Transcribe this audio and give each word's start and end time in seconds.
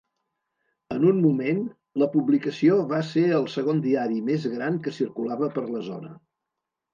En 0.93 1.03
un 1.09 1.17
moment, 1.25 1.59
la 2.03 2.07
publicació 2.15 2.77
va 2.93 3.01
ser 3.09 3.25
el 3.41 3.45
segon 3.57 3.83
diari 3.85 4.19
més 4.31 4.49
gran 4.55 4.81
que 4.89 4.95
circulava 4.97 5.51
per 5.59 5.67
la 5.77 5.85
zona. 5.91 6.13